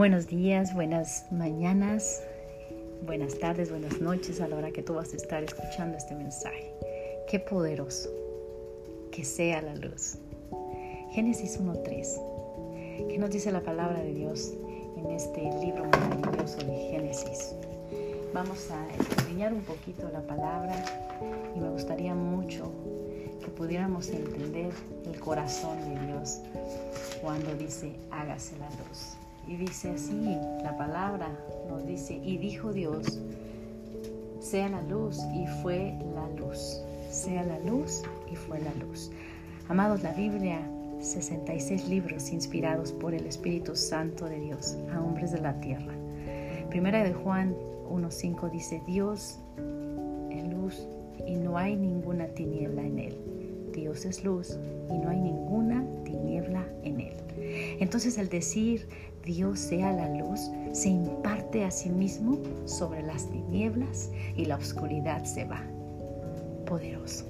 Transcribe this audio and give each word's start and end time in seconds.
Buenos 0.00 0.28
días, 0.28 0.72
buenas 0.72 1.26
mañanas, 1.30 2.22
buenas 3.04 3.38
tardes, 3.38 3.68
buenas 3.68 4.00
noches 4.00 4.40
a 4.40 4.48
la 4.48 4.56
hora 4.56 4.70
que 4.70 4.82
tú 4.82 4.94
vas 4.94 5.12
a 5.12 5.16
estar 5.16 5.44
escuchando 5.44 5.98
este 5.98 6.14
mensaje. 6.14 6.72
Qué 7.28 7.38
poderoso 7.38 8.08
que 9.12 9.26
sea 9.26 9.60
la 9.60 9.74
luz. 9.74 10.16
Génesis 11.10 11.60
1.3. 11.60 13.08
¿Qué 13.10 13.18
nos 13.18 13.28
dice 13.28 13.52
la 13.52 13.60
palabra 13.60 14.00
de 14.00 14.14
Dios 14.14 14.54
en 14.96 15.10
este 15.10 15.42
libro 15.60 15.84
maravilloso 15.84 16.56
de 16.64 16.78
Génesis? 16.90 17.54
Vamos 18.32 18.70
a 18.70 18.88
enseñar 18.94 19.52
un 19.52 19.60
poquito 19.60 20.08
la 20.10 20.22
palabra 20.22 20.82
y 21.54 21.60
me 21.60 21.68
gustaría 21.68 22.14
mucho 22.14 22.72
que 23.44 23.48
pudiéramos 23.48 24.08
entender 24.08 24.72
el 25.04 25.20
corazón 25.20 25.76
de 25.92 26.06
Dios 26.06 26.40
cuando 27.20 27.54
dice 27.54 27.92
hágase 28.10 28.56
la 28.56 28.70
luz. 28.70 29.18
Y 29.46 29.56
dice 29.56 29.90
así, 29.90 30.36
la 30.62 30.76
palabra 30.76 31.28
nos 31.68 31.86
dice, 31.86 32.20
y 32.22 32.38
dijo 32.38 32.72
Dios, 32.72 33.20
sea 34.40 34.68
la 34.68 34.82
luz, 34.82 35.18
y 35.34 35.46
fue 35.62 35.94
la 36.14 36.28
luz. 36.36 36.80
Sea 37.10 37.42
la 37.44 37.58
luz, 37.60 38.02
y 38.30 38.36
fue 38.36 38.60
la 38.60 38.72
luz. 38.74 39.10
Amados, 39.68 40.02
la 40.02 40.12
Biblia, 40.12 40.60
66 41.00 41.88
libros 41.88 42.30
inspirados 42.30 42.92
por 42.92 43.14
el 43.14 43.26
Espíritu 43.26 43.74
Santo 43.74 44.26
de 44.26 44.38
Dios 44.40 44.76
a 44.92 45.00
hombres 45.00 45.32
de 45.32 45.40
la 45.40 45.60
tierra. 45.60 45.94
Primera 46.68 47.02
de 47.02 47.12
Juan 47.12 47.54
1.5 47.90 48.50
dice, 48.50 48.82
Dios 48.86 49.38
es 50.30 50.48
luz 50.52 50.86
y 51.26 51.36
no 51.36 51.56
hay 51.56 51.76
ninguna 51.76 52.26
tiniebla 52.28 52.82
en 52.82 52.98
él. 52.98 53.16
Dios 53.72 54.04
es 54.04 54.24
luz 54.24 54.58
y 54.88 54.98
no 54.98 55.08
hay 55.08 55.20
ninguna 55.20 55.84
tiniebla 56.04 56.64
en 56.82 57.00
él. 57.00 57.16
Entonces 57.80 58.18
al 58.18 58.28
decir 58.28 58.86
Dios 59.24 59.58
sea 59.58 59.92
la 59.92 60.08
luz, 60.08 60.50
se 60.72 60.88
imparte 60.88 61.64
a 61.64 61.70
sí 61.70 61.90
mismo 61.90 62.38
sobre 62.66 63.02
las 63.02 63.30
tinieblas 63.30 64.10
y 64.36 64.46
la 64.46 64.56
oscuridad 64.56 65.24
se 65.24 65.44
va. 65.44 65.62
Poderoso. 66.66 67.26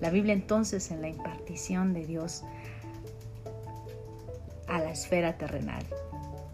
La 0.00 0.10
Biblia 0.10 0.32
entonces 0.32 0.90
en 0.90 1.02
la 1.02 1.08
impartición 1.08 1.92
de 1.92 2.06
Dios 2.06 2.42
a 4.66 4.78
la 4.78 4.92
esfera 4.92 5.36
terrenal 5.36 5.84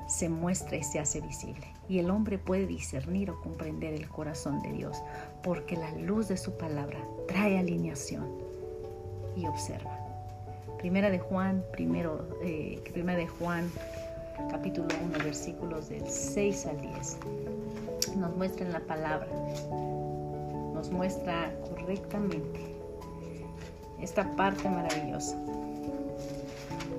se 0.09 0.29
muestra 0.29 0.77
y 0.77 0.83
se 0.83 0.99
hace 0.99 1.21
visible. 1.21 1.67
Y 1.89 1.99
el 1.99 2.11
hombre 2.11 2.39
puede 2.39 2.67
discernir 2.67 3.31
o 3.31 3.41
comprender 3.41 3.93
el 3.93 4.09
corazón 4.09 4.63
de 4.63 4.73
Dios 4.73 5.03
porque 5.43 5.77
la 5.77 5.93
luz 5.93 6.29
de 6.29 6.37
su 6.37 6.57
palabra 6.57 6.99
trae 7.29 7.59
alineación 7.59 8.27
y 9.37 9.47
observa. 9.47 9.99
Primera 10.79 11.11
de 11.11 11.19
Juan, 11.19 11.65
primero, 11.73 12.29
eh, 12.43 12.83
primera 12.93 13.19
de 13.19 13.27
Juan 13.27 13.71
capítulo 14.51 14.89
1, 15.03 15.19
versículos 15.25 15.89
del 15.89 16.07
6 16.07 16.67
al 16.67 16.81
10. 16.81 17.19
Nos 18.17 18.37
muestra 18.37 18.69
la 18.69 18.81
palabra, 18.81 19.29
nos 20.75 20.91
muestra 20.91 21.55
correctamente 21.69 22.61
esta 24.01 24.31
parte 24.37 24.69
maravillosa. 24.69 25.37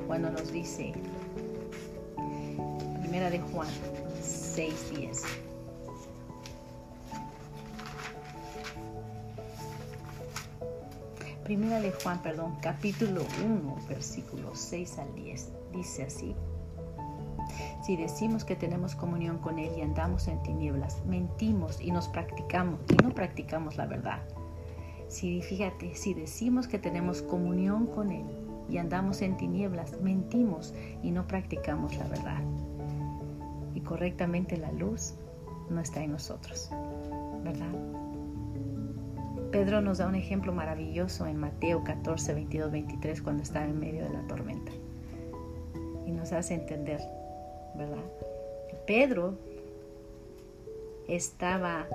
Cuando 0.07 0.29
nos 0.31 0.51
dice, 0.51 0.93
primera 3.01 3.29
de 3.29 3.39
Juan 3.39 3.67
6, 4.21 4.93
10. 4.95 5.21
Primera 11.43 11.79
de 11.79 11.91
Juan, 11.91 12.21
perdón, 12.21 12.57
capítulo 12.61 13.21
1, 13.45 13.77
versículos 13.87 14.59
6 14.59 14.97
al 14.99 15.15
10. 15.15 15.49
Dice 15.71 16.03
así. 16.03 16.35
Si 17.83 17.95
decimos 17.95 18.43
que 18.43 18.55
tenemos 18.55 18.95
comunión 18.95 19.37
con 19.37 19.59
Él 19.59 19.71
y 19.77 19.81
andamos 19.81 20.27
en 20.27 20.41
tinieblas, 20.43 21.03
mentimos 21.05 21.81
y 21.81 21.91
nos 21.91 22.07
practicamos 22.07 22.79
y 22.89 23.03
no 23.03 23.13
practicamos 23.13 23.77
la 23.77 23.85
verdad. 23.85 24.19
Si 25.07 25.41
fíjate, 25.41 25.95
si 25.95 26.13
decimos 26.13 26.67
que 26.67 26.79
tenemos 26.79 27.21
comunión 27.21 27.87
con 27.87 28.11
Él 28.11 28.25
y 28.69 28.77
andamos 28.77 29.21
en 29.21 29.37
tinieblas, 29.37 29.99
mentimos 30.01 30.73
y 31.01 31.11
no 31.11 31.27
practicamos 31.27 31.95
la 31.95 32.07
verdad. 32.07 32.41
Y 33.73 33.81
correctamente 33.81 34.57
la 34.57 34.71
luz 34.71 35.13
no 35.69 35.79
está 35.79 36.03
en 36.03 36.11
nosotros, 36.11 36.69
¿verdad? 37.43 37.71
Pedro 39.51 39.81
nos 39.81 39.99
da 39.99 40.07
un 40.07 40.15
ejemplo 40.15 40.51
maravilloso 40.51 41.25
en 41.25 41.37
Mateo 41.37 41.83
14, 41.83 42.33
22, 42.33 42.71
23 42.71 43.21
cuando 43.21 43.43
está 43.43 43.63
en 43.63 43.79
medio 43.79 44.03
de 44.03 44.09
la 44.09 44.21
tormenta. 44.27 44.71
Y 46.05 46.11
nos 46.11 46.33
hace 46.33 46.53
entender 46.53 46.99
Pedro 48.85 49.33
estaba 51.07 51.87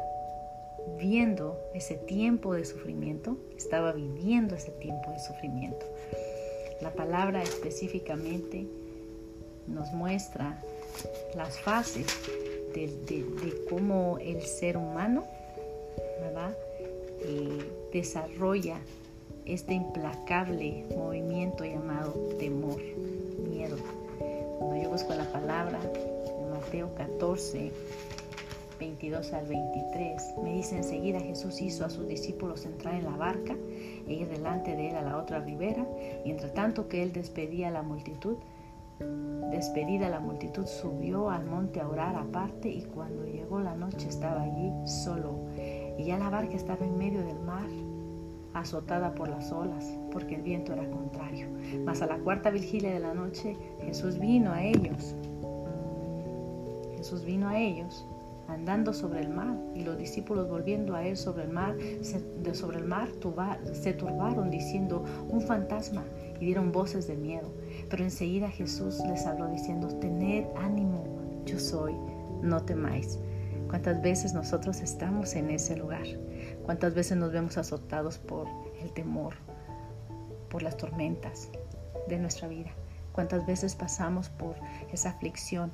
viendo 0.98 1.59
ese 1.75 1.94
tiempo 1.94 2.54
de 2.54 2.65
sufrimiento, 2.65 3.37
estaba 3.56 3.93
viviendo 3.93 4.54
ese 4.54 4.70
tiempo 4.72 5.10
de 5.10 5.20
sufrimiento. 5.20 5.87
La 6.81 6.93
palabra 6.93 7.43
específicamente 7.43 8.66
nos 9.66 9.93
muestra 9.93 10.60
las 11.37 11.59
fases 11.60 12.06
de, 12.75 13.64
cómo 13.69 14.19
el 14.19 14.43
ser 14.43 14.76
humano 14.76 15.25
¿verdad? 16.20 16.56
desarrolla 17.93 18.78
este 19.44 19.75
implacable 19.75 20.84
movimiento 20.97 21.64
llamado 21.64 22.12
temor. 22.38 22.81
Busco 25.03 25.17
la 25.17 25.33
palabra 25.33 25.81
en 26.39 26.51
Mateo 26.51 26.95
14, 26.95 27.73
22 28.79 29.33
al 29.33 29.47
23, 29.49 30.35
me 30.45 30.55
dice 30.55 30.77
enseguida 30.77 31.19
Jesús 31.19 31.61
hizo 31.61 31.85
a 31.85 31.91
sus 31.91 32.07
discípulos 32.07 32.65
entrar 32.67 32.95
en 32.95 33.07
la 33.07 33.17
barca 33.17 33.57
e 34.07 34.12
ir 34.12 34.29
delante 34.29 34.77
de 34.77 34.91
él 34.91 34.97
a 34.97 35.03
la 35.03 35.17
otra 35.17 35.41
ribera, 35.41 35.85
y 36.25 36.31
entre 36.31 36.51
tanto 36.51 36.87
que 36.87 37.03
él 37.03 37.12
despedía 37.12 37.67
a 37.67 37.71
la 37.73 37.83
multitud, 37.83 38.37
despedida 39.51 40.09
la 40.09 40.21
multitud, 40.21 40.67
subió 40.67 41.31
al 41.31 41.47
monte 41.47 41.81
a 41.81 41.89
orar 41.89 42.15
aparte 42.15 42.69
y 42.69 42.83
cuando 42.83 43.25
llegó 43.25 43.59
la 43.59 43.75
noche 43.75 44.09
estaba 44.09 44.43
allí 44.43 44.71
solo, 44.87 45.35
y 45.99 46.05
ya 46.05 46.17
la 46.17 46.31
barca 46.31 46.55
estaba 46.55 46.87
en 46.87 46.97
medio 46.97 47.25
del 47.25 47.41
mar 47.41 47.67
azotada 48.55 49.15
por 49.15 49.29
las 49.29 49.53
olas, 49.53 49.99
porque 50.11 50.37
el 50.37 50.43
viento 50.43 50.73
era 50.73 50.89
contrario. 50.91 51.49
Mas 51.85 52.03
a 52.03 52.07
la 52.07 52.19
cuarta 52.19 52.51
vigilia 52.51 52.93
de 52.93 53.01
la 53.01 53.15
noche 53.15 53.57
Jesús 53.81 54.19
vino 54.19 54.53
a 54.53 54.63
ellos. 54.63 55.15
Jesús 56.97 57.25
vino 57.25 57.49
a 57.49 57.59
ellos 57.59 58.07
andando 58.53 58.93
sobre 58.93 59.21
el 59.21 59.31
mar 59.31 59.57
y 59.75 59.83
los 59.83 59.99
discípulos 59.99 60.49
volviendo 60.49 60.95
a 60.95 61.05
él 61.05 61.17
sobre 61.17 61.45
el 61.45 61.51
mar, 61.51 61.77
se, 62.03 62.23
sobre 62.55 62.79
el 62.79 62.85
mar 62.85 63.09
se 63.73 63.93
turbaron 63.95 64.51
diciendo 64.51 65.05
un 65.29 65.41
fantasma 65.41 66.05
y 66.41 66.47
dieron 66.47 66.73
voces 66.73 67.07
de 67.07 67.17
miedo. 67.17 67.51
Pero 67.89 68.05
enseguida 68.05 68.51
Jesús 68.51 69.01
les 69.09 69.27
habló 69.27 69.49
diciendo, 69.49 69.89
tened 69.99 70.45
ánimo, 70.57 71.05
yo 71.47 71.59
soy, 71.59 71.95
no 72.43 72.62
temáis. 72.62 73.19
¿Cuántas 73.69 74.03
veces 74.03 74.35
nosotros 74.35 74.81
estamos 74.81 75.35
en 75.35 75.51
ese 75.51 75.77
lugar? 75.77 76.05
¿Cuántas 76.65 76.95
veces 76.95 77.17
nos 77.17 77.33
vemos 77.33 77.59
azotados 77.59 78.19
por 78.19 78.47
el 78.81 78.93
temor, 78.93 79.34
por 80.49 80.62
las 80.62 80.77
tormentas 80.77 81.50
de 82.09 82.19
nuestra 82.19 82.49
vida? 82.49 82.71
¿Cuántas 83.12 83.45
veces 83.47 83.75
pasamos 83.75 84.28
por 84.28 84.56
esa 84.93 85.11
aflicción? 85.11 85.73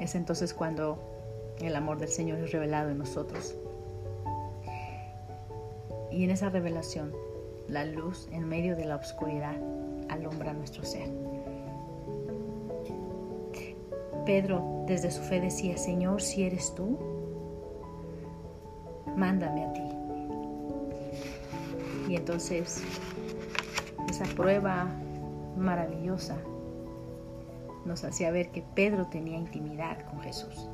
Es 0.00 0.14
entonces 0.14 0.52
cuando 0.52 0.98
el 1.60 1.74
amor 1.74 1.98
del 1.98 2.08
Señor 2.08 2.38
es 2.38 2.52
revelado 2.52 2.90
en 2.90 2.98
nosotros. 2.98 3.54
Y 6.10 6.24
en 6.24 6.30
esa 6.30 6.50
revelación, 6.50 7.12
la 7.68 7.84
luz 7.84 8.28
en 8.30 8.46
medio 8.46 8.76
de 8.76 8.84
la 8.84 8.96
oscuridad 8.96 9.56
alumbra 10.08 10.52
nuestro 10.52 10.84
ser. 10.84 11.10
Pedro 14.26 14.84
desde 14.86 15.10
su 15.10 15.22
fe 15.22 15.40
decía, 15.40 15.76
Señor, 15.76 16.22
si 16.22 16.44
eres 16.44 16.74
tú, 16.74 17.23
mándame 19.16 19.64
a 19.64 19.72
ti. 19.72 19.82
Y 22.08 22.16
entonces 22.16 22.82
esa 24.08 24.24
prueba 24.34 24.86
maravillosa 25.56 26.36
nos 27.84 28.04
hacía 28.04 28.30
ver 28.30 28.50
que 28.50 28.62
Pedro 28.74 29.06
tenía 29.06 29.38
intimidad 29.38 30.04
con 30.06 30.20
Jesús, 30.20 30.68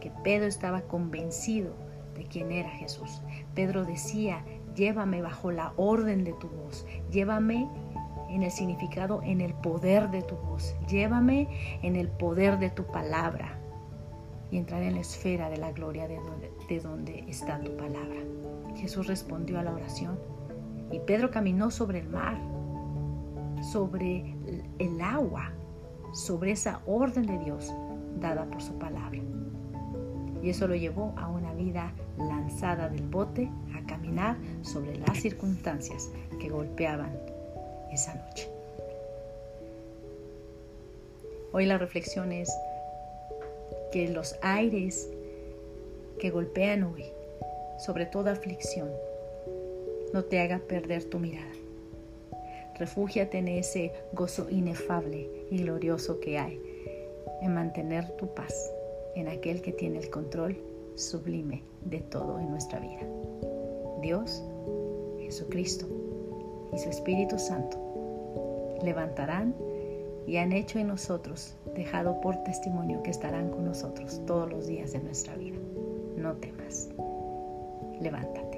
que 0.00 0.10
Pedro 0.22 0.46
estaba 0.46 0.82
convencido 0.82 1.74
de 2.14 2.24
quién 2.24 2.52
era 2.52 2.70
Jesús. 2.70 3.22
Pedro 3.54 3.84
decía, 3.84 4.44
llévame 4.74 5.22
bajo 5.22 5.50
la 5.50 5.72
orden 5.76 6.24
de 6.24 6.32
tu 6.34 6.48
voz, 6.48 6.86
llévame 7.10 7.68
en 8.28 8.42
el 8.42 8.50
significado, 8.50 9.22
en 9.22 9.40
el 9.40 9.54
poder 9.54 10.10
de 10.10 10.22
tu 10.22 10.36
voz, 10.36 10.74
llévame 10.88 11.48
en 11.82 11.96
el 11.96 12.08
poder 12.08 12.58
de 12.58 12.70
tu 12.70 12.84
palabra 12.84 13.59
y 14.50 14.56
entrar 14.56 14.82
en 14.82 14.94
la 14.94 15.00
esfera 15.00 15.48
de 15.48 15.56
la 15.56 15.72
gloria 15.72 16.08
de 16.08 16.16
donde, 16.16 16.50
de 16.68 16.80
donde 16.80 17.24
está 17.28 17.60
tu 17.60 17.76
palabra. 17.76 18.20
Jesús 18.76 19.06
respondió 19.06 19.58
a 19.58 19.62
la 19.62 19.72
oración 19.72 20.18
y 20.90 20.98
Pedro 21.00 21.30
caminó 21.30 21.70
sobre 21.70 22.00
el 22.00 22.08
mar, 22.08 22.36
sobre 23.62 24.34
el 24.78 25.00
agua, 25.00 25.52
sobre 26.12 26.52
esa 26.52 26.80
orden 26.86 27.26
de 27.26 27.38
Dios 27.38 27.72
dada 28.20 28.44
por 28.46 28.62
su 28.62 28.76
palabra. 28.78 29.20
Y 30.42 30.50
eso 30.50 30.66
lo 30.66 30.74
llevó 30.74 31.14
a 31.16 31.28
una 31.28 31.52
vida 31.54 31.92
lanzada 32.18 32.88
del 32.88 33.06
bote 33.06 33.50
a 33.76 33.86
caminar 33.86 34.36
sobre 34.62 34.96
las 34.96 35.18
circunstancias 35.18 36.10
que 36.40 36.48
golpeaban 36.48 37.12
esa 37.92 38.14
noche. 38.14 38.50
Hoy 41.52 41.66
la 41.66 41.78
reflexión 41.78 42.32
es 42.32 42.50
que 43.90 44.08
los 44.08 44.36
aires 44.42 45.10
que 46.18 46.30
golpean 46.30 46.84
hoy 46.84 47.04
sobre 47.78 48.06
toda 48.06 48.32
aflicción 48.32 48.90
no 50.12 50.24
te 50.24 50.40
haga 50.40 50.58
perder 50.58 51.04
tu 51.04 51.18
mirada. 51.18 51.52
Refúgiate 52.78 53.38
en 53.38 53.48
ese 53.48 53.92
gozo 54.12 54.48
inefable 54.50 55.28
y 55.50 55.58
glorioso 55.58 56.20
que 56.20 56.38
hay 56.38 56.60
en 57.42 57.54
mantener 57.54 58.10
tu 58.16 58.28
paz 58.34 58.72
en 59.14 59.28
aquel 59.28 59.62
que 59.62 59.72
tiene 59.72 59.98
el 59.98 60.10
control 60.10 60.56
sublime 60.94 61.62
de 61.84 62.00
todo 62.00 62.38
en 62.38 62.50
nuestra 62.50 62.78
vida. 62.80 63.06
Dios, 64.02 64.42
Jesucristo 65.20 65.86
y 66.72 66.78
su 66.78 66.88
Espíritu 66.88 67.38
Santo 67.38 67.78
levantarán 68.82 69.54
y 70.30 70.36
han 70.36 70.52
hecho 70.52 70.78
en 70.78 70.86
nosotros, 70.86 71.56
dejado 71.74 72.20
por 72.20 72.36
testimonio 72.44 73.02
que 73.02 73.10
estarán 73.10 73.50
con 73.50 73.64
nosotros 73.64 74.22
todos 74.28 74.48
los 74.48 74.68
días 74.68 74.92
de 74.92 75.00
nuestra 75.00 75.34
vida. 75.34 75.58
No 76.16 76.34
temas. 76.34 76.88
Levanta. 78.00 78.49